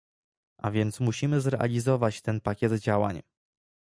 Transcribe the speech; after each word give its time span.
A 0.57 0.71
więc 0.71 0.99
musimy 0.99 1.41
zrealizować 1.41 2.21
ten 2.21 2.41
pakiet 2.41 2.73
działań 2.73 3.21